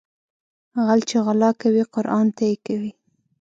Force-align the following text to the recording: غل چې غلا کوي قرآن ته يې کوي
غل 0.85 0.99
چې 1.09 1.17
غلا 1.25 1.51
کوي 1.61 1.83
قرآن 1.93 2.27
ته 2.35 2.43
يې 2.49 2.55
کوي 2.65 2.91